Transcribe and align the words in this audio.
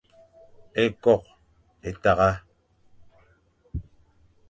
Ékôkh 0.83 1.29
é 1.87 1.91
tagha. 2.01 2.31